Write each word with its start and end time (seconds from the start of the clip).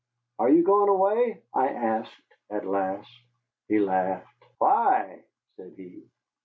"Are 0.39 0.49
you 0.49 0.63
going 0.63 0.89
away?" 0.89 1.43
I 1.53 1.67
asked 1.67 2.35
at 2.49 2.65
last. 2.65 3.07
He 3.67 3.77
laughed. 3.77 4.25
"Why?" 4.57 5.21
said 5.57 5.73
he. 5.77 6.07